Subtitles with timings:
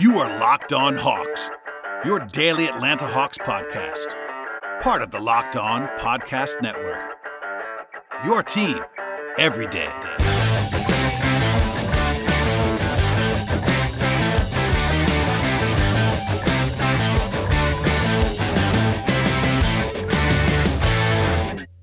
[0.00, 1.50] You are Locked On Hawks,
[2.06, 4.14] your daily Atlanta Hawks podcast,
[4.80, 7.04] part of the Locked On Podcast Network.
[8.24, 8.78] Your team
[9.36, 9.92] every day.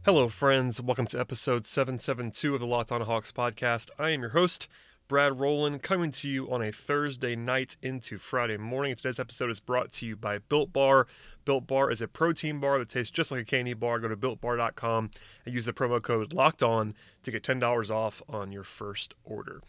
[0.05, 0.81] Hello, friends.
[0.81, 3.91] Welcome to episode 772 of the Locked On Hawks podcast.
[3.99, 4.67] I am your host,
[5.07, 8.93] Brad Rowland coming to you on a Thursday night into Friday morning.
[8.93, 11.07] Today's episode is brought to you by Built Bar.
[11.45, 13.99] Built Bar is a protein bar that tastes just like a candy bar.
[13.99, 15.11] Go to builtbar.com
[15.45, 16.93] and use the promo code Locked On
[17.23, 19.61] to get $10 off on your first order.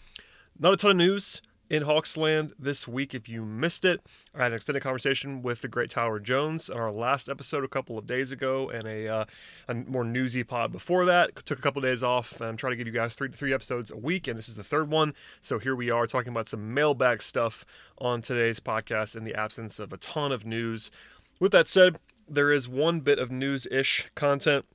[0.59, 1.41] Not a ton of news
[1.71, 3.15] in Hawksland this week.
[3.15, 4.01] If you missed it,
[4.35, 7.69] I had an extended conversation with the great Tyler Jones on our last episode a
[7.69, 9.25] couple of days ago, and a, uh,
[9.69, 11.37] a more newsy pod before that.
[11.45, 12.41] Took a couple of days off.
[12.41, 14.65] I'm trying to give you guys three three episodes a week, and this is the
[14.65, 15.15] third one.
[15.41, 17.65] So here we are talking about some mailbag stuff
[17.99, 20.91] on today's podcast in the absence of a ton of news.
[21.41, 24.67] With that said, there is one bit of news-ish content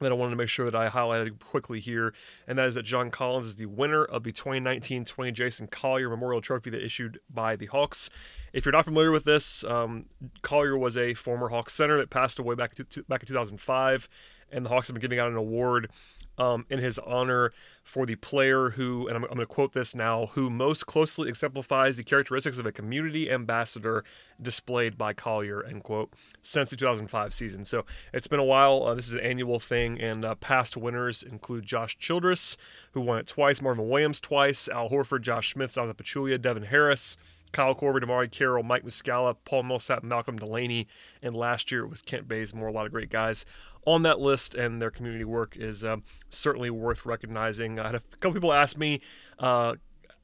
[0.00, 2.12] that I wanted to make sure that I highlighted quickly here,
[2.46, 6.40] and that is that John Collins is the winner of the 2019-20 Jason Collier Memorial
[6.40, 8.10] Trophy that issued by the Hawks.
[8.52, 10.06] If you're not familiar with this, um,
[10.42, 14.08] Collier was a former Hawks center that passed away back to, back in 2005,
[14.52, 15.90] and the Hawks have been giving out an award
[16.38, 19.94] um, in his honor for the player who, and I'm, I'm going to quote this
[19.94, 24.04] now, who most closely exemplifies the characteristics of a community ambassador
[24.40, 26.12] displayed by Collier, end quote,
[26.42, 27.64] since the 2005 season.
[27.64, 28.82] So it's been a while.
[28.84, 32.56] Uh, this is an annual thing, and uh, past winners include Josh Childress,
[32.92, 37.16] who won it twice, Marvin Williams twice, Al Horford, Josh Smith, Zaza Pachulia, Devin Harris,
[37.52, 40.86] Kyle Korver, DeMarre Carroll, Mike Muscala, Paul Millsap, Malcolm Delaney,
[41.22, 42.68] and last year it was Kent Bazemore.
[42.68, 43.46] A lot of great guys
[43.86, 47.78] on that list, and their community work is um, certainly worth recognizing.
[47.78, 49.00] I had a couple people ask me
[49.38, 49.76] uh,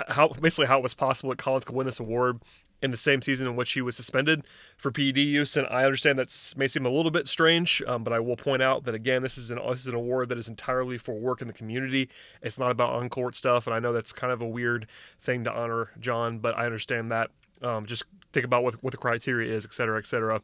[0.09, 2.41] how basically how it was possible that Collins could win this award
[2.83, 4.45] in the same season in which he was suspended
[4.77, 8.13] for PED use, and I understand that may seem a little bit strange, um, but
[8.13, 10.49] I will point out that again, this is an this is an award that is
[10.49, 12.11] entirely for work in the community.
[12.43, 14.89] It's not about on court stuff, and I know that's kind of a weird
[15.21, 17.31] thing to honor John, but I understand that.
[17.63, 20.43] Um, just think about what what the criteria is, et cetera, et cetera.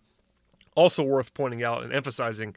[0.77, 2.55] Also worth pointing out and emphasizing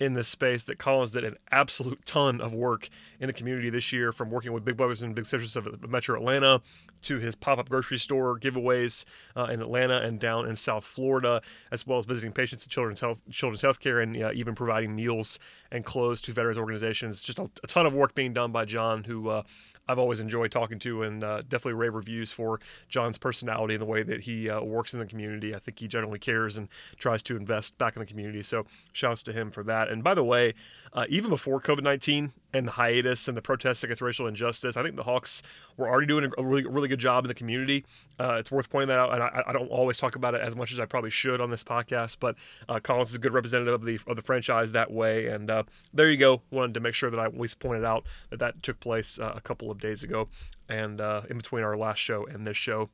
[0.00, 2.88] in this space that Collins did an absolute ton of work
[3.20, 6.16] in the community this year, from working with Big Brothers and Big Sisters of Metro
[6.16, 6.62] Atlanta
[7.02, 9.04] to his pop-up grocery store giveaways
[9.36, 13.00] uh, in Atlanta and down in South Florida, as well as visiting patients at Children's
[13.00, 15.38] Health Children's Healthcare and uh, even providing meals
[15.70, 17.22] and clothes to veterans organizations.
[17.22, 19.42] Just a, a ton of work being done by John, who uh,
[19.90, 23.86] I've always enjoyed talking to, and uh, definitely rave reviews for John's personality and the
[23.86, 25.54] way that he uh, works in the community.
[25.54, 26.68] I think he generally cares and
[26.98, 28.42] tries to invest back in the community.
[28.42, 29.88] So, shouts to him for that.
[29.90, 30.54] And by the way,
[30.92, 34.82] uh, even before COVID 19 and the hiatus and the protests against racial injustice, I
[34.82, 35.42] think the Hawks
[35.76, 37.84] were already doing a really, really good job in the community.
[38.18, 39.12] Uh, it's worth pointing that out.
[39.12, 41.50] And I, I, don't always talk about it as much as I probably should on
[41.50, 42.34] this podcast, but
[42.68, 45.28] uh, Collins is a good representative of the, of the franchise that way.
[45.28, 45.62] And uh,
[45.94, 46.42] there you go.
[46.50, 49.40] Wanted to make sure that I least pointed out that that took place uh, a
[49.40, 50.28] couple of days ago
[50.68, 52.90] and uh, in between our last show and this show.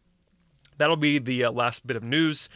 [0.78, 2.50] That'll be the last bit of news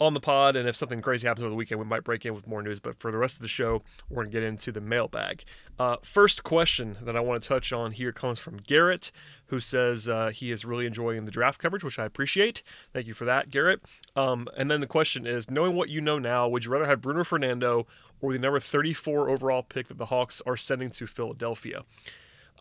[0.00, 2.34] on the pod, and if something crazy happens over the weekend, we might break in
[2.34, 2.80] with more news.
[2.80, 5.44] But for the rest of the show, we're going to get into the mailbag.
[5.78, 9.12] Uh, first question that I want to touch on here comes from Garrett,
[9.46, 12.62] who says uh, he is really enjoying the draft coverage, which I appreciate.
[12.92, 13.82] Thank you for that, Garrett.
[14.16, 17.02] Um, and then the question is knowing what you know now, would you rather have
[17.02, 17.86] Bruno Fernando
[18.20, 21.82] or the number 34 overall pick that the Hawks are sending to Philadelphia?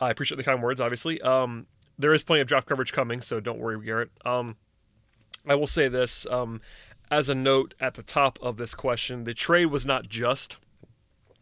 [0.01, 1.21] I appreciate the kind words, obviously.
[1.21, 1.67] Um,
[1.97, 4.09] there is plenty of draft coverage coming, so don't worry, Garrett.
[4.25, 4.56] Um,
[5.47, 6.25] I will say this.
[6.27, 6.61] Um,
[7.12, 10.58] as a note at the top of this question, the trade was not just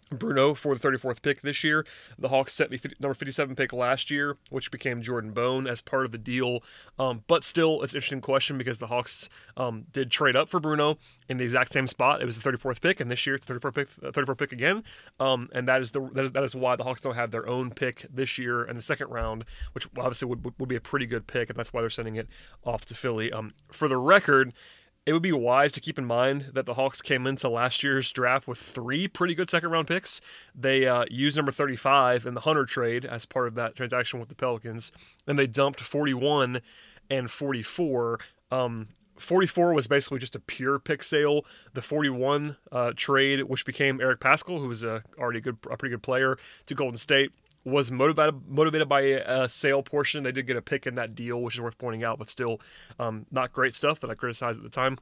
[0.09, 1.85] Bruno for the 34th pick this year.
[2.17, 6.05] The Hawks sent the number 57 pick last year, which became Jordan Bone as part
[6.05, 6.63] of the deal.
[6.97, 10.59] Um, but still, it's an interesting question because the Hawks um, did trade up for
[10.59, 12.21] Bruno in the exact same spot.
[12.21, 14.51] It was the 34th pick, and this year it's the 34th pick, uh, 34th pick
[14.51, 14.83] again.
[15.19, 17.47] Um, and that is the that is, that is why the Hawks don't have their
[17.47, 21.05] own pick this year in the second round, which obviously would, would be a pretty
[21.05, 22.27] good pick, and that's why they're sending it
[22.63, 23.31] off to Philly.
[23.31, 24.53] Um, for the record,
[25.07, 28.11] it would be wise to keep in mind that the Hawks came into last year's
[28.11, 30.19] draft with three pretty good second round picks.
[30.53, 34.27] They uh, used number 35 in the Hunter trade as part of that transaction with
[34.27, 34.91] the Pelicans,
[35.25, 36.59] and they dumped 41
[37.09, 38.19] and 44.
[38.51, 41.45] Um, 44 was basically just a pure pick sale.
[41.73, 45.77] The 41 uh, trade, which became Eric Paschall, who was a, already a, good, a
[45.77, 47.31] pretty good player, to Golden State,
[47.67, 50.23] was motivated motivated by a, sale portion.
[50.23, 52.61] They did get a pick in that deal, which is worth pointing out, but still
[52.97, 54.97] um, not great stuff that I criticized at the time.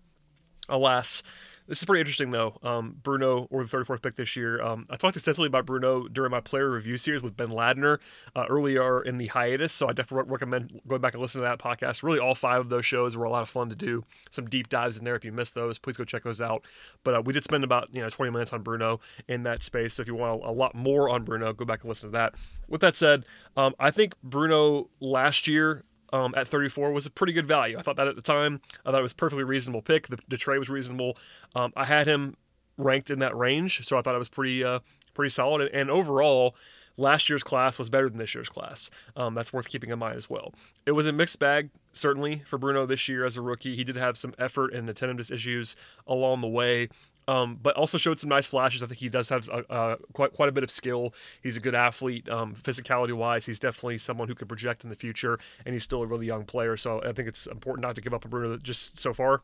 [0.68, 1.22] Alas,
[1.68, 2.58] This is pretty interesting, though.
[2.62, 4.62] Um, Bruno, or the 34th pick this year.
[4.62, 7.98] Um, I talked extensively about Bruno during my player review series with Ben Ladner
[8.36, 11.58] uh, earlier in the hiatus, so I definitely recommend going back and listening to that
[11.58, 12.04] podcast.
[12.04, 14.04] Really, all five of those shows were a lot of fun to do.
[14.30, 15.16] Some deep dives in there.
[15.16, 16.66] If you missed those, please go check those out.
[17.04, 19.96] But uh, we did spend about you know 20 minutes on Bruno in that space.
[19.96, 22.36] So if you want a, lot more on Bruno, go back and listen to that.
[22.68, 23.26] With that said,
[23.58, 25.84] um, I think Bruno last year
[26.16, 27.78] um, at 34 was a pretty good value.
[27.78, 28.62] I thought that at the time.
[28.86, 30.08] I thought it was a perfectly reasonable pick.
[30.08, 31.18] The, the trade was reasonable.
[31.56, 32.38] Um, I had him
[32.78, 34.80] ranked in that range, so I thought it was pretty uh,
[35.14, 35.62] pretty solid.
[35.62, 36.56] And, and, overall,
[36.96, 38.90] last year's class was better than this year's class.
[39.18, 40.54] Um, that's worth keeping in mind as well.
[40.86, 43.76] It was a mixed bag, certainly, for Bruno this year as a rookie.
[43.76, 45.76] He did have some effort and attentiveness issues
[46.08, 46.88] along the way
[47.28, 48.84] um, but also showed some nice flashes.
[48.84, 51.14] I think he does have a, a, quite quite a bit of skill.
[51.42, 53.46] He's a good athlete, um, physicality wise.
[53.46, 56.46] He's definitely someone who could project in the future, and he's still a really young
[56.46, 56.78] player.
[56.78, 59.42] So I think it's important not to give up on Bruno just so far.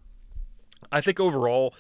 [0.92, 1.74] I think overall,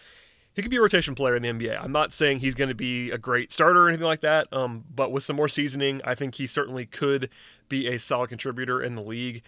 [0.53, 1.81] he could be a rotation player in the NBA.
[1.81, 4.83] I'm not saying he's going to be a great starter or anything like that, um,
[4.94, 7.30] but with some more seasoning, I think he certainly could
[7.69, 9.44] be a solid contributor in the league.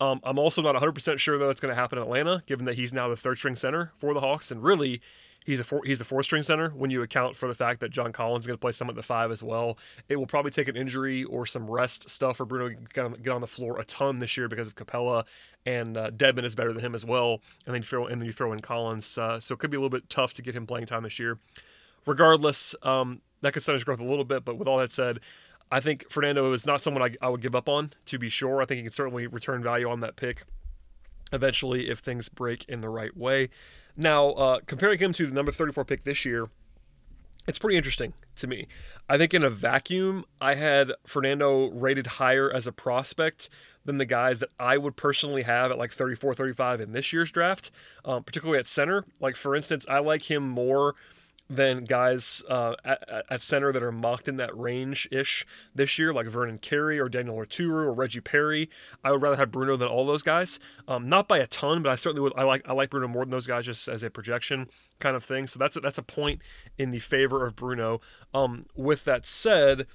[0.00, 2.76] Um, I'm also not 100% sure, though, it's going to happen in Atlanta, given that
[2.76, 4.50] he's now the third string center for the Hawks.
[4.50, 5.00] And really,
[5.48, 6.68] He's a four, he's the four string center.
[6.68, 8.96] When you account for the fact that John Collins is going to play some at
[8.96, 12.44] the five as well, it will probably take an injury or some rest stuff for
[12.44, 15.24] Bruno to get on, the floor a ton this year because of Capela
[15.64, 17.40] and uh, Dedmon is better than him as well.
[17.64, 19.78] And then you throw and then you throw in Collins, uh, so it could be
[19.78, 21.38] a little bit tough to get him playing time this year.
[22.04, 24.44] Regardless, um, that could stunt his growth a little bit.
[24.44, 25.20] But with all that said,
[25.72, 28.60] I think Fernando is not someone I, I would give up on to be sure.
[28.60, 30.42] I think he can certainly return value on that pick
[31.32, 33.48] eventually if things break in the right way.
[34.00, 36.48] Now, uh, comparing him to the number 34 pick this year,
[37.48, 38.68] it's pretty interesting to me.
[39.08, 43.48] I think in a vacuum, I had Fernando rated higher as a prospect
[43.84, 47.32] than the guys that I would personally have at like 34, 35 in this year's
[47.32, 47.72] draft,
[48.04, 49.04] um, particularly at center.
[49.18, 50.94] Like, for instance, I like him more
[51.50, 56.12] than guys uh, at, at, center that are mocked in that range ish this year,
[56.12, 58.68] like Vernon Carey or Daniel Oturu or Reggie Perry.
[59.02, 60.58] I would rather have Bruno than all those guys.
[60.86, 62.34] Um, not by a ton, but I certainly would.
[62.36, 64.68] I like I like Bruno more than those guys just as a projection
[64.98, 65.46] kind of thing.
[65.46, 66.42] So that's a, that's a point
[66.76, 68.00] in the favor of Bruno.
[68.34, 69.86] Um, with that said.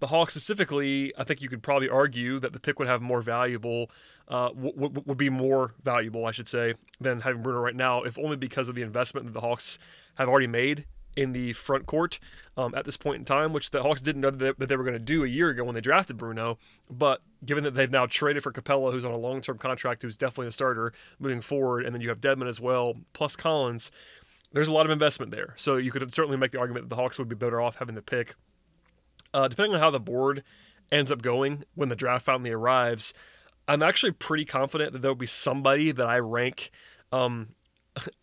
[0.00, 3.22] The Hawks specifically, I think you could probably argue that the pick would have more
[3.22, 3.88] valuable,
[4.26, 8.18] uh, w- would be more valuable, I should say, than having Bruno right now, if
[8.18, 9.78] only because of the investment that the Hawks
[10.16, 10.86] have already made
[11.16, 12.18] in the front court
[12.56, 14.94] um, at this point in time, which the Hawks didn't know that they, were going
[14.94, 16.58] to do a year ago when they drafted Bruno.
[16.90, 20.16] But given that they've now traded for Capela, who's on a long term contract, who's
[20.16, 23.90] definitely a starter moving forward, and then you have Dedmon as well, plus Collins,
[24.52, 25.54] there's a lot of investment there.
[25.56, 27.94] So you could certainly make the argument that the Hawks would be better off having
[27.94, 28.36] the pick.
[29.34, 30.42] Uh, depending on how the board
[30.90, 33.14] ends up going when the draft finally arrives,
[33.66, 36.70] I'm actually pretty confident that there'll be somebody that I rank
[37.12, 37.54] um,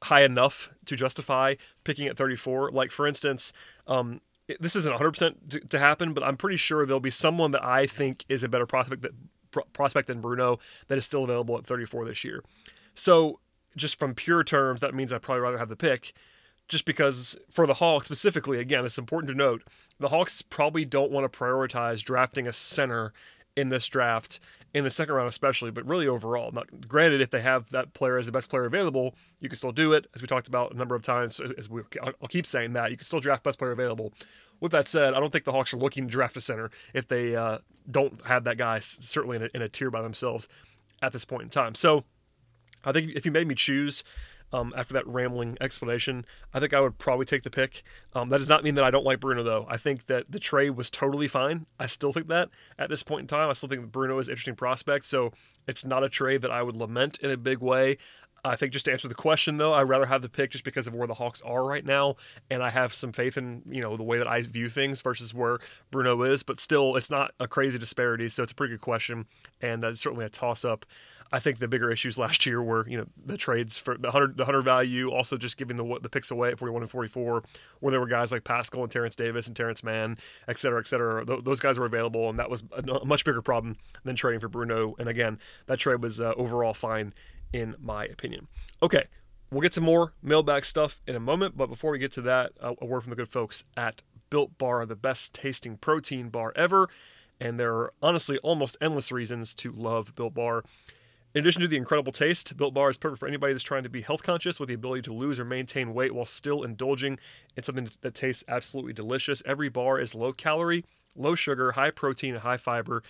[0.04, 2.72] high enough to justify picking at 34.
[2.72, 3.54] Like, for instance,
[3.88, 4.22] um,
[4.60, 8.26] this isn't 100% to, happen, but I'm pretty sure there'll be someone that I think
[8.30, 9.12] is a better prospect that
[9.74, 12.44] prospect than Bruno that is still available at 34 this year.
[12.94, 13.40] So,
[13.76, 16.14] just from pure terms, that means I'd probably rather have the pick.
[16.68, 19.64] Just because for the Hawks specifically, again, it's important to note
[20.00, 23.12] the Hawks probably don't want to prioritize drafting a center
[23.56, 24.40] in this draft
[24.74, 26.52] in the second round especially, but really overall.
[26.52, 29.72] Not granted, if they have that player as the best player available, you can still
[29.72, 31.40] do it, as we talked about a number of times.
[31.58, 34.14] As we, I'll keep saying that you can still draft best player available.
[34.60, 37.08] With that said, I don't think the Hawks are looking to draft a center if
[37.08, 40.48] they uh, don't have that guy certainly in a, in a tier by themselves
[41.02, 41.76] at this point in time.
[41.76, 42.04] So
[42.84, 44.04] I think if you made me choose
[44.52, 47.84] um, after that rambling explanation, I think I would probably take the pick.
[48.14, 49.66] Um, that does not mean that I don't like Bruno, though.
[49.70, 51.66] I think that the trade was totally fine.
[51.80, 53.50] I still think that at this point in time.
[53.50, 55.06] I still think Bruno is an interesting prospect.
[55.06, 55.32] So
[55.68, 57.98] it's not a trade that I would lament in a big way.
[58.44, 60.88] I think just to answer the question though, I'd rather have the pick just because
[60.88, 62.16] of where the Hawks are right now,
[62.50, 65.34] and I have some faith in you know the way that I view things versus
[65.34, 65.60] where
[65.92, 66.44] Bruno is.
[66.44, 69.26] But still, it's not a crazy disparity, so it's a pretty good question,
[69.62, 70.86] and uh, certainly a toss up.
[71.32, 74.38] I think the bigger issues last year were, you know, the trades for the hundred
[74.38, 77.44] the hundred value, also just giving the the picks away at 41 and 44,
[77.80, 80.18] where there were guys like Paschall and Terence Davis and Terance Mann,
[80.48, 81.26] et cetera, et cetera.
[81.26, 84.40] Th- those guys were available, and that was a, a, much bigger problem than trading
[84.40, 84.96] for Bruno.
[84.98, 87.14] And again, that trade was uh, overall fine,
[87.54, 88.48] in my opinion.
[88.82, 89.06] Okay,
[89.52, 92.54] we'll get to more mailbag stuff in a moment, but before we get to that,
[92.60, 96.54] uh, a word from the good folks at Built Bar, the best tasting protein bar
[96.56, 96.90] ever.
[97.42, 100.64] And there are honestly almost endless reasons to love Built Bar.
[101.36, 103.90] In addition to the incredible taste, Built Bar is perfect for anybody that's trying to
[103.90, 107.20] be health conscious with the ability to lose or maintain weight while still indulging
[107.56, 109.44] in something that tastes absolutely delicious.
[109.46, 113.04] Every bar is low calorie, low sugar, high protein, and high fiber.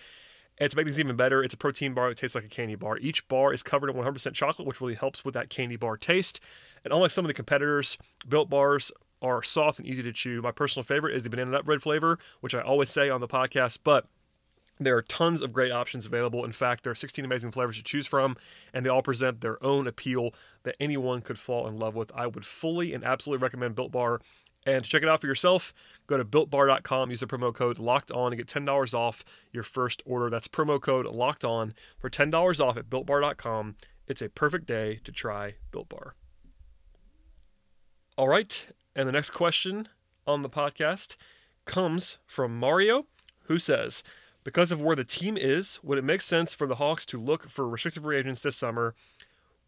[0.58, 2.74] And to make things even better, it's a protein bar that tastes like a candy
[2.74, 2.98] bar.
[2.98, 6.40] Each bar is covered in 100% chocolate, which really helps with that candy bar taste.
[6.84, 7.96] And unlike some of the competitors,
[8.28, 10.42] Built Bars are soft and easy to chew.
[10.42, 13.28] My personal favorite is the banana nut bread flavor, which I always say on the
[13.28, 14.06] podcast, but
[14.86, 16.44] there are tons of great options available.
[16.44, 18.36] In fact, there are 16 amazing flavors to choose from,
[18.72, 20.32] and they all present their own appeal
[20.62, 22.10] that anyone could fall in love with.
[22.14, 24.20] I would fully and absolutely recommend Built Bar.
[24.66, 25.72] And to check it out for yourself,
[26.06, 30.02] go to builtbar.com, use the promo code locked on to get $10 off your first
[30.04, 30.28] order.
[30.28, 33.76] That's promo code locked on for $10 off at builtbar.com.
[34.06, 36.14] It's a perfect day to try Built Bar.
[38.18, 39.88] All right, and the next question
[40.26, 41.16] on the podcast
[41.64, 43.06] comes from Mario,
[43.44, 44.02] who says,
[44.44, 47.48] because of where the team is, would it make sense for the Hawks to look
[47.48, 48.94] for restricted free agents this summer?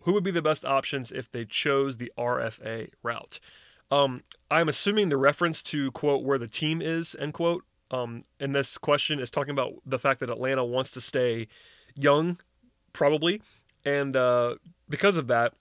[0.02, 3.38] Who would be the best options if they chose the RFA route?
[3.91, 8.52] Um, I'm assuming the reference to quote where the team is end quote um, in
[8.52, 11.47] this question is talking about the fact that Atlanta wants to stay
[11.95, 12.38] young,
[12.95, 13.43] probably,
[13.85, 14.55] and uh,
[14.88, 15.52] because of that,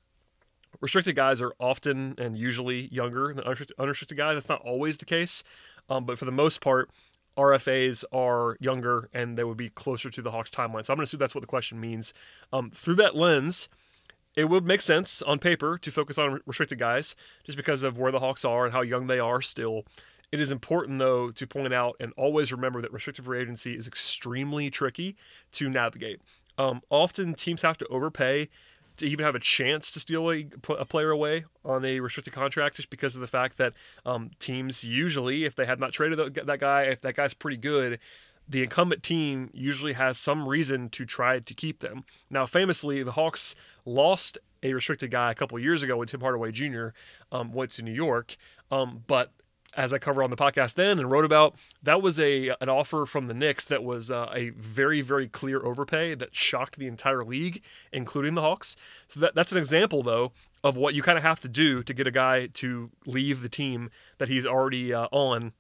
[0.80, 3.44] restricted guys are often and usually younger than
[3.78, 4.36] unrestricted guys.
[4.36, 5.44] That's not always the case,
[5.90, 6.90] um, but for the most part,
[7.38, 10.86] RFAs are younger and they would be closer to the Hawks timeline.
[10.86, 12.14] So I'm going to assume that's what the question means.
[12.52, 13.70] Um, through that lens,
[14.36, 18.12] it would make sense on paper to focus on restricted guys just because of where
[18.12, 19.84] the Hawks are and how young they are still.
[20.32, 23.88] It is important, though, to point out and always remember that restricted free agency is
[23.88, 25.18] extremely tricky
[25.54, 26.22] to navigate.
[26.58, 28.50] Um, often teams have to overpay
[29.02, 32.76] to even have a chance to steal a, a, player away on a restricted contract
[32.76, 33.74] just because of the fact that
[34.06, 38.00] um, teams usually, if they have not traded that guy, if that guy's pretty good,
[38.48, 42.04] the incumbent team usually has some reason to try to keep them.
[42.30, 43.56] Now, famously, the Hawks
[43.86, 46.90] lost a restricted guy a couple years ago when Tim Hardaway Jr.
[47.32, 48.36] Um, went to New York,
[48.70, 49.32] um, but
[49.76, 53.06] as I covered on the podcast then and wrote about, that was a an offer
[53.06, 57.24] from the Knicks that was uh, a very very clear overpay that shocked the entire
[57.24, 57.62] league,
[57.92, 58.76] including the Hawks.
[59.08, 60.32] So that that's an example though
[60.64, 63.50] of what you kind of have to do to get a guy to leave the
[63.50, 65.54] team that he's already uh, on.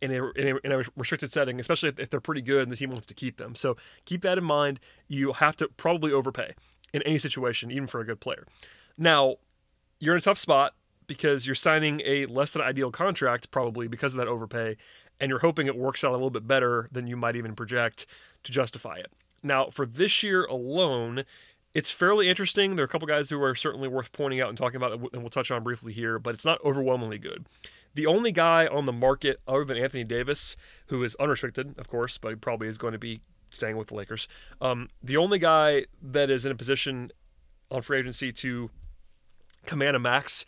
[0.00, 2.72] In a, in, a, in a restricted setting, especially if, if they're pretty good and
[2.72, 3.54] the team wants to keep them.
[3.54, 4.78] So keep that in mind.
[5.08, 6.54] You have to probably overpay
[6.92, 8.46] in any situation, even for a good player.
[8.98, 9.36] Now,
[10.00, 10.74] you're in a tough spot
[11.06, 14.76] because you're signing a less than ideal contract, probably because of that overpay,
[15.20, 18.06] and you're hoping it works out a little bit better than you might even project
[18.42, 19.12] to justify it.
[19.42, 21.24] Now, for this year alone,
[21.74, 22.76] it's fairly interesting.
[22.76, 25.22] There are a couple guys who are certainly worth pointing out and talking about, and
[25.22, 27.46] we'll touch on briefly here, but it's not overwhelmingly good.
[27.94, 30.56] The only guy on the market other than Anthony Davis,
[30.88, 33.20] who is unrestricted, of course, but he probably is going to be
[33.50, 34.28] staying with the Lakers.
[34.60, 37.10] Um, the only guy that is in a position
[37.70, 38.70] on free agency to
[39.64, 40.44] command a max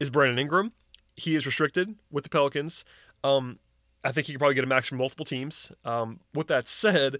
[0.00, 0.72] is Brandon Ingram.
[1.14, 2.84] He is restricted with the Pelicans.
[3.22, 3.58] Um,
[4.02, 5.70] I think he could probably get a max from multiple teams.
[5.84, 7.18] Um, with that said,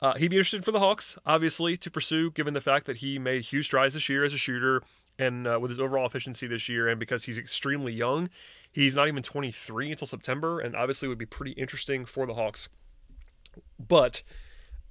[0.00, 3.18] uh, he'd be interested for the Hawks, obviously, to pursue, given the fact that he
[3.18, 4.82] made huge strides this year as a shooter
[5.18, 8.30] and uh, with his overall efficiency this year, and because he's extremely young,
[8.72, 12.70] he's not even 23 until September, and obviously would be pretty interesting for the Hawks.
[13.78, 14.22] But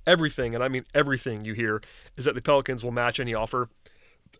[0.05, 1.81] everything, and I mean everything you hear,
[2.15, 3.69] is that the Pelicans will match any offer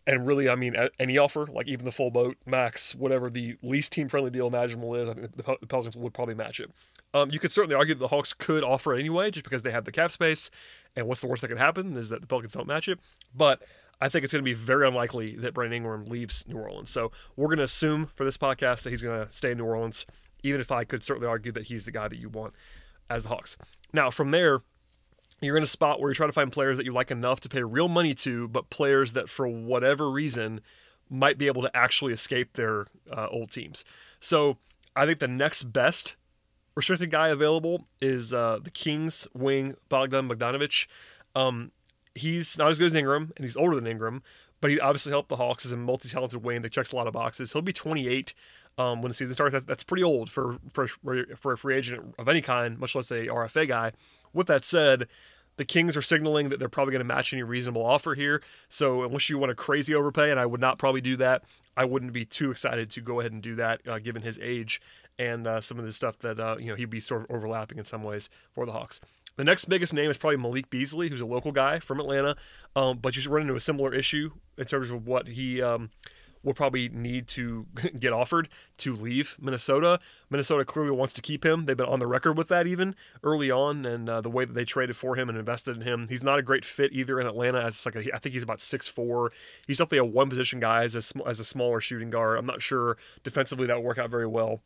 [0.08, 3.92] and really, I mean, any offer, like even the full boat, max, whatever the least
[3.92, 6.72] team friendly deal imaginable is, I think the Pelicans would probably match it.
[7.14, 9.72] Um, you could certainly argue that the Hawks could offer it anyway, just because they
[9.72, 10.50] have the cap space.
[10.96, 13.00] And what's the worst that could happen is that the Pelicans don't match it.
[13.36, 13.62] But
[14.00, 16.90] I think it's going to be very unlikely that Brandon Ingram leaves New Orleans.
[16.90, 19.66] So we're going to assume for this podcast that he's going to stay in New
[19.66, 20.06] Orleans,
[20.42, 22.54] even if I could certainly argue that he's the guy that you want
[23.10, 23.58] as the Hawks.
[23.94, 24.62] Now, from there,
[25.42, 27.50] you're in a spot where you're trying to find players that you like enough to
[27.50, 30.62] pay real money to, but players that for whatever reason
[31.10, 33.84] might be able to actually escape their uh, old teams.
[34.20, 34.58] So
[34.96, 36.16] I think the next best
[36.76, 40.88] restricted guy available is uh, the Kings wing Bogdan Bogdanovic.
[41.36, 41.72] Um,
[42.16, 44.24] he's not as good as Ingram, and he's older than Ingram,
[44.62, 47.14] but he obviously helped the Hawks as a multi-talented wing that checks a lot of
[47.14, 47.52] boxes.
[47.52, 48.34] He'll be 28
[48.78, 49.54] um, when the season starts.
[49.54, 50.88] That, that's pretty old for, for
[51.36, 53.92] for a free agent of any kind, much less a RFA guy.
[54.34, 55.08] With that said,
[55.58, 58.42] the Kings are signaling that they're probably going to match any reasonable offer here.
[58.70, 61.44] So unless you want a crazy overpay, and I would not probably do that,
[61.78, 64.82] I wouldn't be too excited to go ahead and do that, uh, given his age
[65.20, 67.78] and uh, some of the stuff that uh, you know he'd be sort of overlapping
[67.78, 69.00] in some ways for the Hawks.
[69.38, 72.36] The next biggest name is probably Malik Beasley, who's a local guy from Atlanta,
[72.76, 75.62] um, but you run into a similar issue in terms of what he.
[75.62, 75.92] Um,
[76.44, 77.68] will probably need to
[78.00, 80.00] get offered to leave Minnesota.
[80.30, 81.66] Minnesota clearly wants to keep him.
[81.66, 84.54] They've been on the record with that even early on, and uh, the way that
[84.54, 86.08] they traded for him and invested in him.
[86.08, 87.62] He's not a great fit either in Atlanta.
[87.62, 89.32] As like a, I think he's about six four.
[89.68, 92.38] He's definitely a one position guy as a as a smaller shooting guard.
[92.38, 94.62] I'm not sure defensively that will work out very well.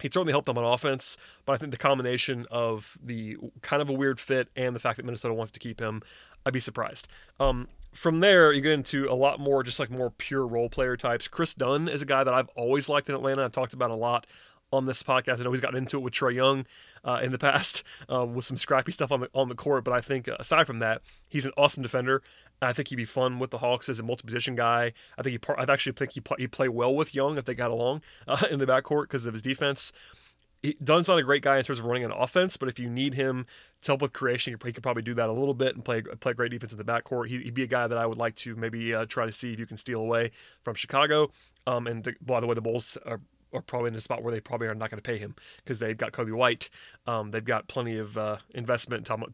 [0.00, 3.88] He certainly helped them on offense, but I think the combination of the kind of
[3.88, 6.02] a weird fit and the fact that Minnesota wants to keep him,
[6.44, 7.08] I'd be surprised.
[7.38, 10.96] Um, from there, you get into a lot more just like more pure role player
[10.96, 11.28] types.
[11.28, 13.44] Kris Dunn is a guy that I've always liked in Atlanta.
[13.44, 14.26] I've talked about a lot
[14.72, 15.40] on this podcast.
[15.40, 16.66] I know he's gotten into it with Trae Young
[17.04, 19.92] uh, in the past um, with some scrappy stuff on the on the court, but
[19.92, 22.22] I think uh, aside from that, he's an awesome defender.
[22.62, 24.92] I think he'd be fun with the Hawks as a multi position guy.
[25.16, 27.54] I think he, I actually think he play, he play well with Young if they
[27.54, 29.92] got along uh, in the backcourt because of his defense.
[30.62, 32.90] He, Dunn's not a great guy in terms of running an offense, but if you
[32.90, 33.46] need him
[33.80, 36.34] to help with creation, he could probably do that a little bit and play play
[36.34, 37.28] great defense in the backcourt.
[37.28, 39.54] He, would be a guy that I would like to maybe uh, try to see
[39.54, 41.30] if you can steal away from Chicago.
[41.66, 43.20] Um, and by the way, the Bulls are
[43.52, 45.78] are probably in a spot where they probably are not going to pay him because
[45.78, 46.68] they've got Coby White.
[47.06, 49.24] Um, they've got plenty of uh, investment in Tom,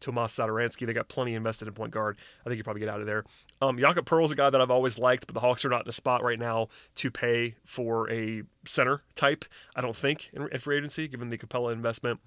[0.00, 0.86] Tomas Satoransky.
[0.86, 2.18] They got plenty invested in point guard.
[2.44, 3.24] I think you probably get out of there.
[3.60, 5.88] Um, Jakob Poeltl's a guy that I've always liked, but the Hawks are not in
[5.88, 9.44] a spot right now to pay for a center type.
[9.74, 12.20] I don't think in, in free agency, given the Capela investment.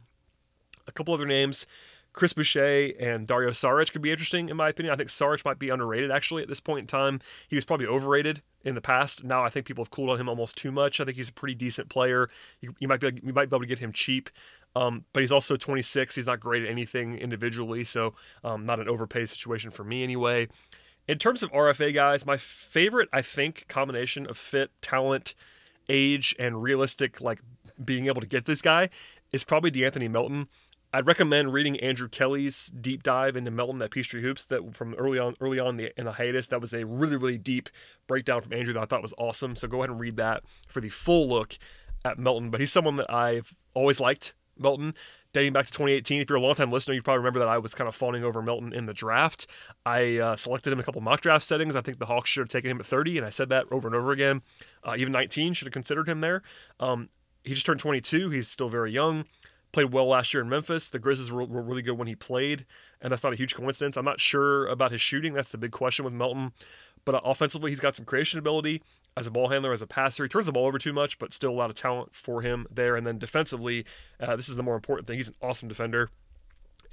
[0.87, 1.65] A couple other names.
[2.13, 4.93] Chris Boucher and Dario Saric could be interesting, in my opinion.
[4.93, 7.21] I think Saric might be underrated, actually, at this point in time.
[7.47, 9.23] He was probably overrated in the past.
[9.23, 10.99] Now I think people have cooled on him almost too much.
[10.99, 12.29] I think he's a pretty decent player.
[12.59, 14.29] You, you might be you might be able to get him cheap,
[14.75, 16.15] um, but he's also 26.
[16.15, 18.13] He's not great at anything individually, so
[18.43, 20.47] um, not an overpay situation for me anyway.
[21.07, 25.33] In terms of RFA guys, my favorite I think combination of fit, talent,
[25.89, 27.41] age, and realistic like
[27.83, 28.89] being able to get this guy
[29.31, 30.47] is probably De'Anthony Melton.
[30.93, 35.19] I'd recommend reading Andrew Kelly's deep dive into Melton at Peachtree Hoops that from early
[35.19, 36.47] on early on in the, in the hiatus.
[36.47, 37.69] That was a really really deep
[38.07, 39.55] breakdown from Andrew that I thought was awesome.
[39.55, 41.57] So go ahead and read that for the full look
[42.03, 42.49] at Melton.
[42.49, 44.33] But he's someone that I've always liked.
[44.57, 44.93] Melton
[45.33, 46.21] dating back to 2018.
[46.21, 48.41] If you're a long-time listener, you probably remember that I was kind of fawning over
[48.41, 49.47] Melton in the draft.
[49.85, 51.75] I uh, selected him a couple mock draft settings.
[51.75, 53.87] I think the Hawks should have taken him at 30, and I said that over
[53.87, 54.41] and over again.
[54.83, 56.43] Uh, even 19 should have considered him there.
[56.79, 57.07] Um,
[57.43, 58.29] he just turned 22.
[58.29, 59.25] He's still very young
[59.71, 60.89] played well last year in Memphis.
[60.89, 62.65] The Grizzlies were, were, really good when he played,
[63.01, 63.97] and that's not a huge coincidence.
[63.97, 65.33] I'm not sure about his shooting.
[65.33, 66.53] That's the big question with Melton.
[67.05, 68.83] But uh, offensively, he's got some creation ability
[69.17, 70.23] as a ball handler, as a passer.
[70.23, 72.67] He turns the ball over too much, but still a lot of talent for him
[72.71, 72.95] there.
[72.95, 73.85] And then defensively,
[74.19, 75.17] uh, this is the more important thing.
[75.17, 76.09] He's an awesome defender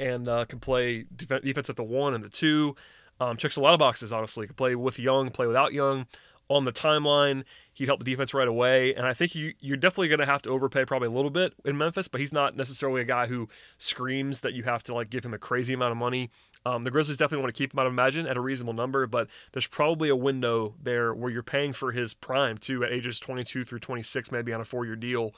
[0.00, 2.76] and uh, can play def- defense at the one and the two.
[3.20, 4.46] Um, checks a lot of boxes, honestly.
[4.46, 6.06] Can play with Young, play without Young
[6.48, 7.44] on the timeline.
[7.78, 8.92] He'd help the defense right away.
[8.92, 11.54] And I think you, you're definitely going to have to overpay probably a little bit
[11.64, 13.48] in Memphis, but he's not necessarily a guy who
[13.78, 16.28] screams that you have to like give him a crazy amount of money.
[16.66, 19.28] Um, the Grizzlies definitely want to keep him, I'd imagine, at a reasonable number, but
[19.52, 23.64] there's probably a window there where you're paying for his prime too at ages 22
[23.64, 25.32] through 26, maybe on a four year deal.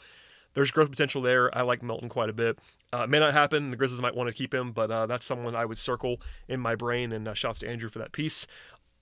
[0.54, 1.54] There's growth potential there.
[1.56, 2.58] I like Melton quite a bit.
[2.90, 3.70] Uh, may not happen.
[3.70, 6.58] The Grizzlies might want to keep him, but uh, that's someone I would circle in
[6.58, 7.12] my brain.
[7.12, 8.46] And uh, shouts to Andrew for that piece.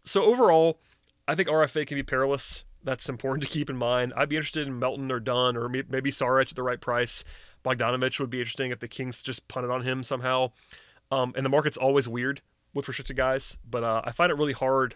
[0.02, 0.80] So overall,
[1.28, 4.12] I think RFA can be perilous that's important to keep in mind.
[4.16, 7.24] I'd be interested in Melton or Dunn or maybe Saric at the right price.
[7.64, 10.52] Bogdanovic would be interesting if the Kings just punted on him somehow.
[11.10, 12.40] Um, and the market's always weird
[12.74, 14.94] with restricted guys, but uh, I find it really hard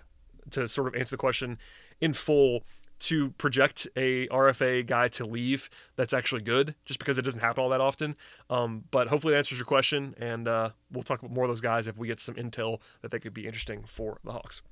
[0.51, 1.59] to sort of answer the question
[2.01, 2.64] in full
[3.01, 7.62] to project a RFA guy to leave that's actually good, just because it doesn't happen
[7.62, 8.14] all that often.
[8.49, 11.61] Um, but hopefully that answers your question, and uh, we'll talk about more of those
[11.61, 14.62] guys if we get some intel that they could be interesting for the Hawks.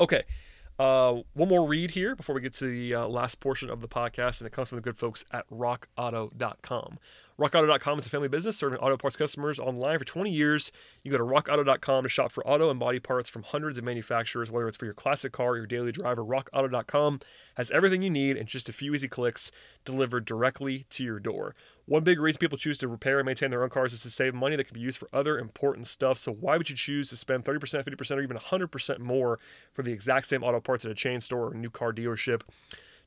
[0.00, 0.24] Okay,
[0.78, 3.88] uh, one more read here before we get to the uh, last portion of the
[3.88, 6.98] podcast, and it comes from the good folks at rockauto.com.
[7.38, 10.70] RockAuto.com is a family business serving auto parts customers online for 20 years.
[11.02, 14.50] You go to RockAuto.com to shop for auto and body parts from hundreds of manufacturers,
[14.50, 16.22] whether it's for your classic car or your daily driver.
[16.22, 17.20] RockAuto.com
[17.56, 19.50] has everything you need in just a few easy clicks
[19.84, 21.54] delivered directly to your door.
[21.92, 24.32] One big reason people choose to repair and maintain their own cars is to save
[24.32, 26.16] money that can be used for other important stuff.
[26.16, 29.38] So why would you choose to spend 30%, 50%, or even 100% more
[29.74, 32.44] for the exact same auto parts at a chain store or new car dealership?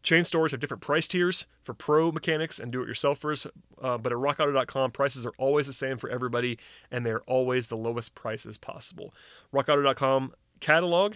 [0.03, 3.49] Chain stores have different price tiers for pro mechanics and do-it-yourselfers,
[3.81, 6.59] uh, but at RockAuto.com, prices are always the same for everybody,
[6.91, 9.15] and they're always the lowest prices possible.
[9.51, 11.15] RockAuto.com catalog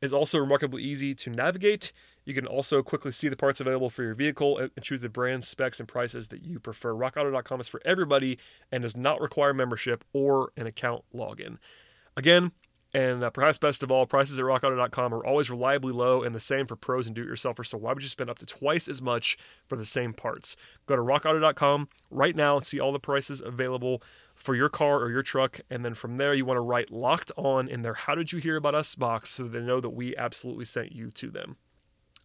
[0.00, 1.92] is also remarkably easy to navigate.
[2.24, 5.44] You can also quickly see the parts available for your vehicle and choose the brand,
[5.44, 6.92] specs, and prices that you prefer.
[6.92, 8.38] RockAuto.com is for everybody
[8.70, 11.58] and does not require membership or an account login.
[12.16, 12.52] Again,
[12.92, 16.40] and uh, perhaps best of all, prices at rockauto.com are always reliably low and the
[16.40, 17.66] same for pros and do it yourselfers.
[17.66, 20.56] So why would you spend up to twice as much for the same parts?
[20.86, 24.02] Go to rockauto.com right now and see all the prices available
[24.34, 25.60] for your car or your truck.
[25.70, 28.40] And then from there, you want to write locked on in their How Did You
[28.40, 31.56] Hear About Us box so they know that we absolutely sent you to them.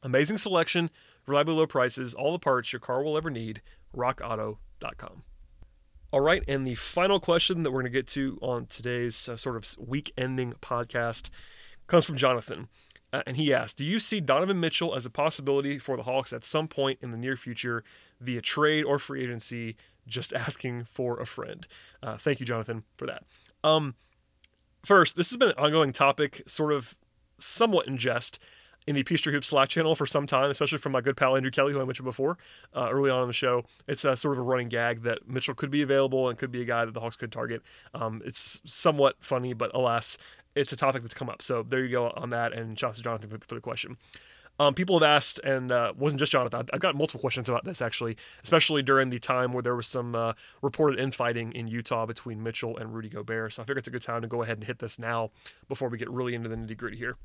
[0.06, 0.92] Amazing selection,
[1.26, 3.64] reliably low prices, all the parts your car will ever need.
[3.98, 5.24] RockAuto.com.
[6.12, 9.36] All right, and the final question that we're going to get to on today's uh,
[9.36, 11.32] sort of week ending podcast
[11.88, 12.68] comes from Jonathan.
[13.12, 16.32] Uh, and he asked Do you see Donovan Mitchell as a possibility for the Hawks
[16.32, 17.84] at some point in the near future
[18.22, 19.76] via trade or free agency?
[20.06, 21.66] Just asking for a friend.
[22.04, 23.24] Uh, thank you, Jonathan, for that.
[23.64, 23.96] Um,
[24.84, 26.96] first, this has been an ongoing topic, sort of
[27.40, 28.38] somewhat in jest
[28.88, 31.52] in the Peachtree Hoop Slack channel for some time, especially from my good pal Andrew
[31.52, 32.38] Kelly, who I mentioned before
[32.74, 33.64] uh, early on in the show.
[33.88, 36.62] It's a, sort of a running gag that Mitchell could be available and could be
[36.62, 37.62] a guy that the Hawks could target.
[37.94, 40.18] Um, it's somewhat funny, but alas,
[40.56, 41.42] it's a topic that's come up.
[41.42, 42.54] So there you go on that.
[42.54, 43.98] And shout out to Jonathan for, for the question.
[44.58, 46.68] Um, people have asked, and uh, wasn't just Jonathan.
[46.72, 50.16] I've got multiple questions about this actually, especially during the time where there was some
[50.16, 53.54] uh, reported infighting in Utah between Mitchell and Rudy Gobert.
[53.54, 55.32] So I figure it's a good time to go ahead and hit this now
[55.68, 57.18] before we get really into the nitty gritty here.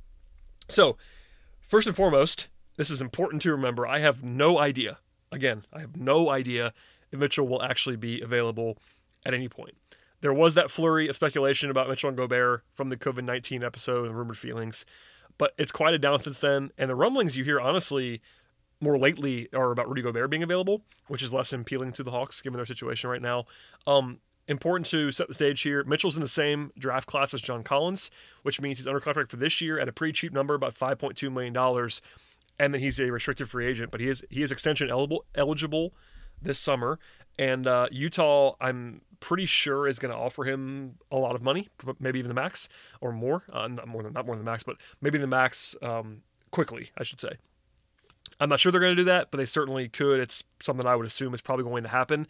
[0.69, 0.97] So,
[1.71, 3.87] first and foremost, this is important to remember.
[3.87, 4.99] I have no idea.
[5.33, 6.73] Again, I have no idea
[7.11, 8.79] if Mitchell will actually be available
[9.25, 9.75] at any point.
[10.21, 14.07] There was that flurry of speculation about Mitchell and Gobert from the COVID 19 episode
[14.07, 14.85] and rumored feelings
[15.41, 16.71] but it's quieted down since then.
[16.77, 18.21] And the rumblings you hear, honestly,
[18.79, 22.43] more lately are about Rudy Gobert being available, which is less appealing to the Hawks
[22.43, 23.47] given their situation right now.
[23.87, 24.19] Um,
[24.51, 25.85] important to set the stage here.
[25.85, 28.11] Mitchell's in the same draft class as John Collins,
[28.43, 31.33] which means he's under contract for this year at a pretty cheap number, about $5.2
[31.33, 31.57] million.
[32.59, 35.95] And then he's a restricted free agent, but he is he is extension eligible eligible
[36.43, 36.99] this summer.
[37.39, 41.69] And uh, Utah, I'm pretty sure is going to offer him a lot of money,
[41.99, 42.69] maybe even the max
[43.01, 43.45] or more.
[43.51, 46.91] Uh, not more than not more than the max, but maybe the max um, quickly,
[46.99, 47.33] I should say.
[48.39, 50.21] I'm not sure they're going to do that, but they certainly could.
[50.21, 52.27] It's something I would assume is probably going to happen.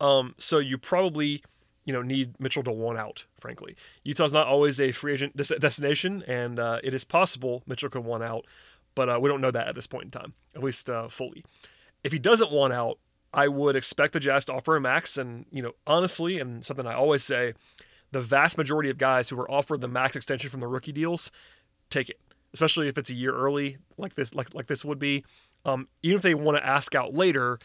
[0.00, 1.42] Um, so you probably,
[1.84, 3.26] you know, need Mitchell to want out.
[3.40, 7.90] Frankly, Utah's not always a free agent des- destination, and uh, it is possible Mitchell
[7.90, 8.46] could want out,
[8.94, 11.44] but uh, we don't know that at this point in time, at least uh, fully.
[12.02, 12.98] If he doesn't want out,
[13.32, 15.18] I would expect the Jazz to offer a max.
[15.18, 17.54] And, you know, honestly, and something I always say,
[18.12, 21.32] the vast majority of guys who are offered the max extension from the rookie deals
[21.90, 22.20] take it,
[22.52, 25.24] especially if it's a year early, like this, like like this would be.
[25.64, 27.58] Um, even if they want to ask out later,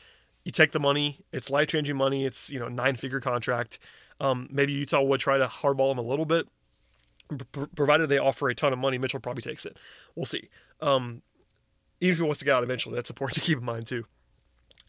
[0.43, 1.19] you take the money.
[1.31, 2.25] It's life changing money.
[2.25, 3.77] It's you know nine figure contract.
[4.19, 6.47] Um, maybe Utah would try to hardball him a little bit,
[7.75, 8.97] provided they offer a ton of money.
[8.97, 9.77] Mitchell probably takes it.
[10.15, 10.49] We'll see.
[10.81, 11.21] Um,
[12.01, 14.05] even if he wants to get out eventually, that's important to keep in mind too.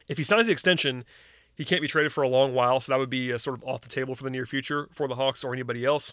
[0.09, 1.05] If he signs the extension,
[1.55, 3.83] he can't be traded for a long while, so that would be sort of off
[3.83, 6.13] the table for the near future for the Hawks or anybody else.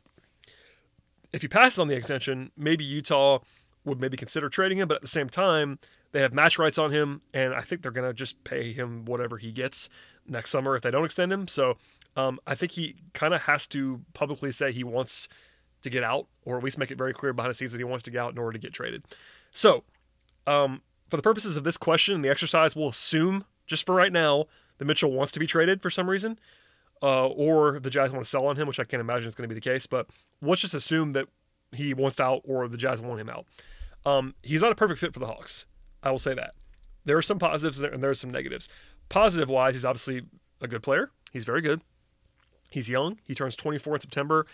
[1.34, 3.40] If he passes on the extension, maybe Utah
[3.84, 5.80] would maybe consider trading him, but at the same time,
[6.12, 9.06] they have match rights on him, and I think they're going to just pay him
[9.06, 9.90] whatever he gets
[10.28, 11.48] next summer if they don't extend him.
[11.48, 11.78] So
[12.18, 15.30] um, I think he kind of has to publicly say he wants
[15.84, 17.84] to get out, or at least make it very clear behind the scenes that he
[17.86, 19.04] wants to get out in order to get traded.
[19.52, 19.86] So,
[20.46, 24.46] um, for the purposes of this question, the exercise, we'll assume just for right now,
[24.78, 26.40] that Mitchell wants to be traded for some reason,
[27.04, 29.48] uh, or the Jazz want to sell on him, which I can't imagine is going
[29.48, 29.86] to be the case.
[29.86, 30.08] But
[30.42, 31.28] let's just assume that
[31.76, 33.46] he wants out or the Jazz want him out.
[34.06, 35.66] Um, he's not a perfect fit for the Hawks.
[36.02, 36.54] I will say that.
[37.06, 38.70] There are some positives and there are some negatives.
[39.10, 40.24] Positive wise, he's obviously
[40.62, 41.12] a good player.
[41.32, 41.82] He's very good.
[42.70, 43.20] He's young.
[43.24, 44.46] He turns 24 in September,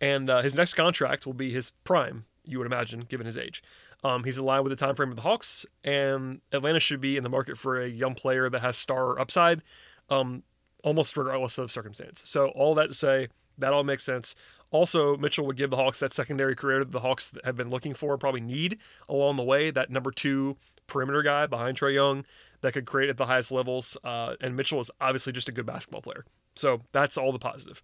[0.00, 2.24] and uh, his next contract will be his prime.
[2.44, 3.62] You would imagine, given his age.
[4.02, 7.22] Um, he's aligned with the time frame of the Hawks, and Atlanta should be in
[7.22, 9.62] the market for a young player that has star upside,
[10.10, 10.42] um,
[10.82, 12.22] almost regardless of circumstance.
[12.26, 14.34] So all that to say, that all makes sense.
[14.70, 17.94] Also, Mitchell would give the Hawks that secondary career that the Hawks have been looking
[17.94, 19.70] for, probably need along the way.
[19.70, 22.26] That number two perimeter guy behind Trae Young
[22.60, 23.96] that could create at the highest levels.
[24.04, 26.24] Uh, and Mitchell is obviously just a good basketball player.
[26.56, 27.82] So that's all the positive.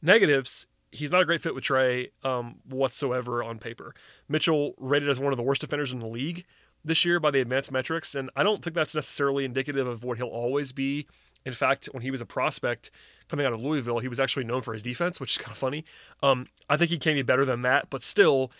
[0.00, 3.94] Negatives he's not a great fit with Trae um, whatsoever on paper.
[4.28, 6.44] Mitchell rated as one of the worst defenders in the league
[6.84, 10.16] this year by the advanced metrics, and I don't think that's necessarily indicative of what
[10.16, 11.06] he'll always be.
[11.44, 12.90] In fact, when he was a prospect
[13.28, 15.58] coming out of Louisville, he was actually known for his defense, which is kind of
[15.58, 15.84] funny.
[16.22, 18.50] Um, I think he can be better than that, but still,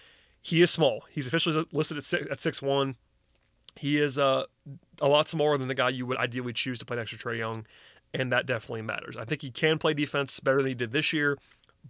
[0.42, 1.04] he is small.
[1.10, 1.98] He's officially listed
[2.30, 2.96] at six, one.
[3.76, 4.44] He is uh,
[5.00, 7.38] a lot smaller than the guy you would ideally choose to play next to Trae
[7.38, 7.66] Young,
[8.14, 9.16] and that definitely matters.
[9.16, 11.38] I think he can play defense better than he did this year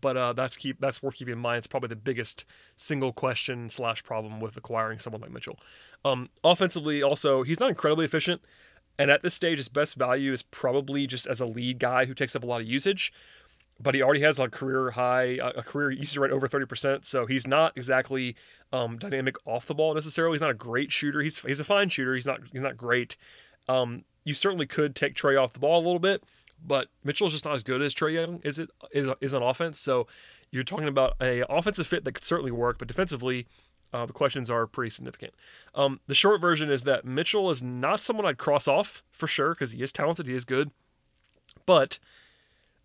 [0.00, 1.58] but uh, that's keep that's worth keeping in mind.
[1.58, 2.44] It's probably the biggest
[2.76, 5.58] single question slash problem with acquiring someone like Mitchell.
[6.04, 8.42] Um, offensively, also he's not incredibly efficient,
[8.98, 12.14] and at this stage, his best value is probably just as a lead guy who
[12.14, 13.12] takes up a lot of usage.
[13.80, 17.26] But he already has a career high, a career usage rate over thirty percent, so
[17.26, 18.34] he's not exactly
[18.72, 20.34] um, dynamic off the ball necessarily.
[20.34, 21.20] He's not a great shooter.
[21.20, 22.14] He's he's a fine shooter.
[22.14, 23.16] He's not he's not great.
[23.68, 26.22] Um, you certainly could take Trae off the ball a little bit,
[26.64, 29.80] but Mitchell's just not as good as Trae Young is it is is on offense.
[29.80, 30.06] So
[30.50, 33.46] you're talking about a offensive fit that could certainly work, but defensively,
[33.92, 35.32] uh, the questions are pretty significant.
[35.74, 39.54] Um, the short version is that Mitchell is not someone I'd cross off for sure
[39.54, 40.70] because he is talented, he is good,
[41.64, 41.98] but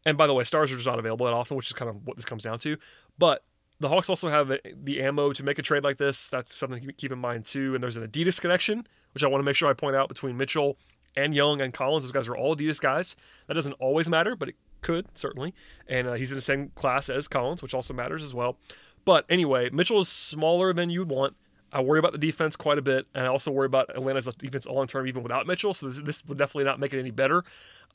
[0.05, 2.07] and by the way, stars are just not available that often, which is kind of
[2.07, 2.77] what this comes down to.
[3.17, 3.43] But
[3.81, 6.29] the Hawks also have the ammo to make a trade like this.
[6.29, 7.75] That's something to keep in mind too.
[7.75, 10.37] And there's an Adidas connection, which I want to make sure I point out between
[10.37, 10.77] Mitchell
[11.15, 12.03] and Young and Collins.
[12.03, 13.15] Those guys are all Adidas guys.
[13.47, 15.53] That doesn't always matter, but it could certainly.
[15.87, 18.57] And uh, he's in the same class as Collins, which also matters as well.
[19.05, 21.35] But anyway, Mitchell is smaller than you'd want.
[21.71, 24.67] I worry about the defense quite a bit, and I also worry about Atlanta's defense
[24.67, 25.73] long term, even without Mitchell.
[25.73, 27.43] So this, this, would definitely not make it any better.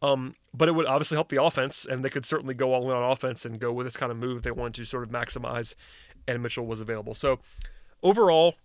[0.03, 2.97] Um, but it would obviously help the offense, and they could certainly go all in
[2.97, 5.11] on offense and go with this kind of move if they wanted to sort of
[5.11, 5.75] maximize.
[6.27, 7.15] And Mitchell was available.
[7.15, 7.39] So
[8.03, 8.57] overall,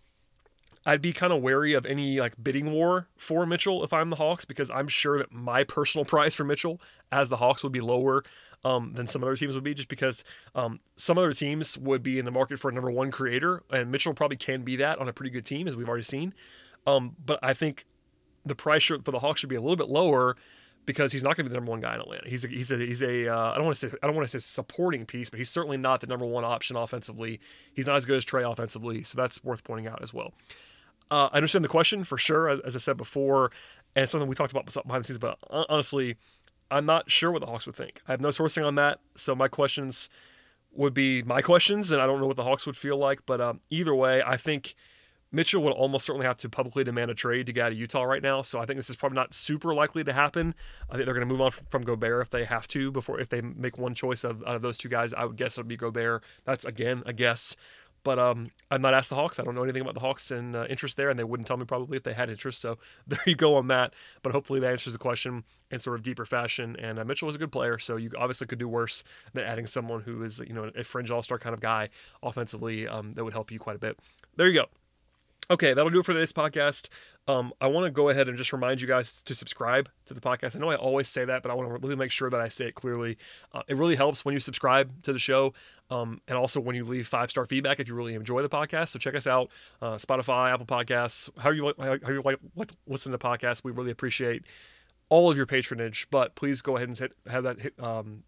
[0.86, 4.17] I'd be kind of wary of any like bidding war for Mitchell if I'm the
[4.17, 7.82] Hawks because I'm sure that my personal price for Mitchell as the Hawks would be
[7.82, 8.24] lower
[8.65, 10.24] um, than some other teams would be just because
[10.56, 13.91] um, some other teams would be in the market for a number one creator and
[13.91, 16.34] Mitchell probably can be that on a pretty good team as we've already seen.
[16.86, 17.86] Um, but I think
[18.46, 20.36] the price for the Hawks should be a little bit lower
[20.86, 22.28] because he's not going to be the number one guy in Atlanta.
[22.28, 24.28] He's a, he's a, he's a uh, I don't want to say I don't want
[24.28, 27.39] to say supporting piece, but he's certainly not the number one option offensively.
[27.74, 30.34] He's not as good as Trae offensively, so that's worth pointing out as well.
[31.11, 33.51] Uh, I understand the question for sure, as I said before,
[33.95, 35.19] and something we talked about behind the scenes.
[35.19, 36.17] But honestly,
[36.71, 38.01] I'm not sure what the Hawks would think.
[38.07, 40.09] I have no sourcing on that, so my questions
[40.71, 43.25] would be my questions, and I don't know what the Hawks would feel like.
[43.25, 44.75] But um, either way, I think
[45.31, 48.03] Mitchell would almost certainly have to publicly demand a trade to get out of Utah
[48.03, 48.43] right now.
[48.43, 50.53] So I think this is probably not super likely to happen.
[50.89, 53.29] I think they're going to move on from Gobert if they have to before if
[53.29, 55.13] they make one choice of, out of those two guys.
[55.13, 56.23] I would guess it would be Gobert.
[56.45, 57.55] That's again a guess.
[58.03, 59.39] But um, I'm not asked the Hawks.
[59.39, 61.57] I don't know anything about the Hawks and uh, interest there, and they wouldn't tell
[61.57, 62.61] me probably if they had interest.
[62.61, 63.93] So there you go on that.
[64.21, 66.75] But hopefully that answers the question in sort of deeper fashion.
[66.77, 69.67] And uh, Mitchell was a good player, so you obviously could do worse than adding
[69.67, 71.89] someone who is you know a fringe All Star kind of guy
[72.21, 73.97] offensively um, that would help you quite a bit.
[74.35, 74.65] There you go.
[75.51, 76.88] Okay, that'll do it for today's podcast.
[77.27, 80.21] Um, I want to go ahead and just remind you guys to subscribe to the
[80.21, 80.56] podcast.
[80.56, 82.47] I know I always say that, but I want to really make sure that I
[82.47, 83.17] say it clearly.
[83.53, 85.53] Uh, it really helps when you subscribe to the show,
[85.89, 88.89] um, and also when you leave five star feedback if you really enjoy the podcast.
[88.89, 89.51] So check us out,
[89.82, 93.63] uh, Spotify, Apple Podcasts, how you like, how you like, like listen to podcasts.
[93.65, 94.43] We really appreciate
[95.10, 98.23] all of your patronage, but please go ahead and hit, have that hit, um,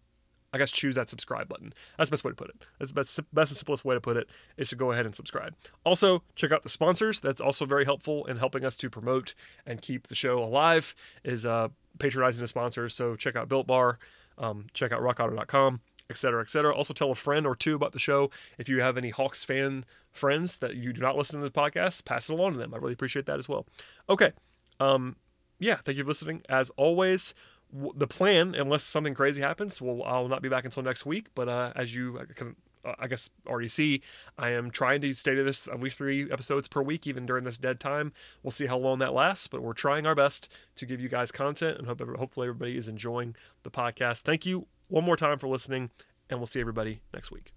[0.52, 1.72] I guess choose that subscribe button.
[1.98, 2.64] That's the best way to put it.
[2.78, 5.14] That's the best, best and simplest way to put it is to go ahead and
[5.14, 5.54] subscribe.
[5.84, 7.20] Also, check out the sponsors.
[7.20, 9.34] That's also very helpful in helping us to promote
[9.66, 10.94] and keep the show alive.
[11.24, 12.94] Is uh, patronizing the sponsors.
[12.94, 13.98] So check out Built Bar,
[14.38, 15.80] um, check out RockAuto.com,
[16.10, 16.74] etc., etc.
[16.74, 18.30] Also, tell a friend or two about the show.
[18.58, 22.04] If you have any Hawks fan friends that you do not listen to the podcast,
[22.04, 22.74] pass it along to them.
[22.74, 23.66] I really appreciate that as well.
[24.08, 24.32] Okay.
[24.78, 25.16] Um,
[25.58, 26.42] yeah, thank you for listening.
[26.48, 27.34] As always,
[27.72, 31.28] the plan, unless something crazy happens, well, I'll not be back until next week.
[31.34, 34.02] But uh, as you can, uh, I guess, already see,
[34.38, 37.44] I am trying to stay to this at least three episodes per week, even during
[37.44, 38.12] this dead time.
[38.42, 41.32] We'll see how long that lasts, but we're trying our best to give you guys
[41.32, 44.22] content, and hope hopefully everybody is enjoying the podcast.
[44.22, 45.90] Thank you one more time for listening,
[46.30, 47.55] and we'll see everybody next week.